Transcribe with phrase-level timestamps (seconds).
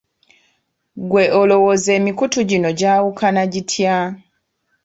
[1.03, 3.97] Ggwe olowooza emikutu gino gyawukana gitya?